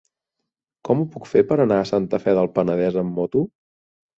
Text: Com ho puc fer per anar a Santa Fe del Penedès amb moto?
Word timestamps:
Com 0.89 1.03
ho 1.03 1.05
puc 1.17 1.29
fer 1.33 1.43
per 1.51 1.57
anar 1.65 1.79
a 1.81 1.91
Santa 1.91 2.21
Fe 2.27 2.35
del 2.39 2.51
Penedès 2.57 3.01
amb 3.03 3.17
moto? 3.21 3.45